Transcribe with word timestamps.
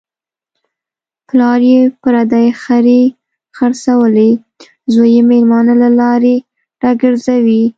پلار 1.27 1.59
یې 1.71 1.81
پردۍ 2.01 2.47
خرې 2.61 3.01
خرڅولې، 3.57 4.31
زوی 4.93 5.09
یې 5.15 5.21
مېلمانه 5.29 5.73
له 5.83 5.89
لارې 5.99 6.35
را 6.81 6.91
گرځوي. 7.01 7.63